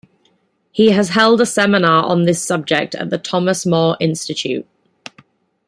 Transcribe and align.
He 0.71 0.89
has 0.93 1.09
held 1.09 1.41
a 1.41 1.45
seminar 1.45 2.03
on 2.05 2.23
this 2.23 2.43
subject 2.43 2.95
at 2.95 3.11
the 3.11 3.19
Thomas 3.19 3.67
More 3.67 3.97
Institute. 3.99 4.65